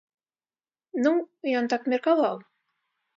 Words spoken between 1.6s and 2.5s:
так меркаваў.